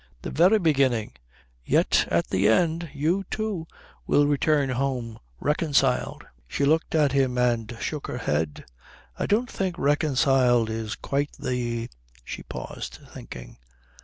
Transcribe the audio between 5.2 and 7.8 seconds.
reconciled." She looked at him and